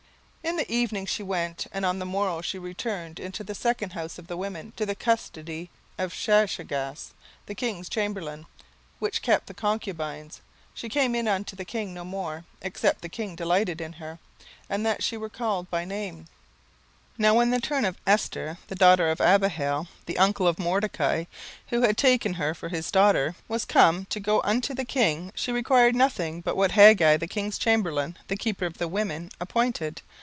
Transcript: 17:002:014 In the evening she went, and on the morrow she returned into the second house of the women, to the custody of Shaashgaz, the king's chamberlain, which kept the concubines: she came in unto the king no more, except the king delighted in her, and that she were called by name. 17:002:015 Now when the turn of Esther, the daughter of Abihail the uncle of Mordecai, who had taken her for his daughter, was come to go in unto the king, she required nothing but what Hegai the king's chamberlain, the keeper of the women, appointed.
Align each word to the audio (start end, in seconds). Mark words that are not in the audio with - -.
17:002:014 0.43 0.49
In 0.59 0.67
the 0.67 0.73
evening 0.75 1.05
she 1.05 1.23
went, 1.23 1.67
and 1.71 1.85
on 1.85 1.99
the 1.99 2.05
morrow 2.05 2.41
she 2.41 2.57
returned 2.57 3.19
into 3.19 3.43
the 3.43 3.53
second 3.55 3.93
house 3.93 4.17
of 4.17 4.25
the 4.25 4.35
women, 4.35 4.73
to 4.75 4.87
the 4.87 4.95
custody 4.95 5.69
of 5.99 6.11
Shaashgaz, 6.11 7.11
the 7.45 7.53
king's 7.53 7.87
chamberlain, 7.87 8.47
which 8.97 9.21
kept 9.21 9.45
the 9.45 9.53
concubines: 9.53 10.41
she 10.73 10.89
came 10.89 11.13
in 11.13 11.27
unto 11.27 11.55
the 11.55 11.63
king 11.63 11.93
no 11.93 12.03
more, 12.03 12.43
except 12.63 13.01
the 13.01 13.07
king 13.07 13.35
delighted 13.35 13.79
in 13.79 13.93
her, 13.93 14.17
and 14.67 14.83
that 14.83 15.03
she 15.03 15.15
were 15.15 15.29
called 15.29 15.69
by 15.69 15.85
name. 15.85 16.23
17:002:015 17.19 17.19
Now 17.19 17.33
when 17.35 17.51
the 17.51 17.61
turn 17.61 17.85
of 17.85 17.97
Esther, 18.07 18.57
the 18.67 18.75
daughter 18.75 19.09
of 19.11 19.21
Abihail 19.21 19.87
the 20.07 20.17
uncle 20.17 20.47
of 20.47 20.57
Mordecai, 20.57 21.25
who 21.67 21.83
had 21.83 21.97
taken 21.97 22.33
her 22.33 22.55
for 22.55 22.67
his 22.69 22.91
daughter, 22.91 23.35
was 23.47 23.63
come 23.63 24.05
to 24.05 24.19
go 24.19 24.41
in 24.41 24.49
unto 24.49 24.73
the 24.73 24.85
king, 24.85 25.31
she 25.35 25.51
required 25.51 25.95
nothing 25.95 26.41
but 26.41 26.57
what 26.57 26.71
Hegai 26.71 27.17
the 27.19 27.27
king's 27.27 27.59
chamberlain, 27.59 28.17
the 28.27 28.35
keeper 28.35 28.65
of 28.65 28.79
the 28.79 28.87
women, 28.89 29.29
appointed. 29.39 30.01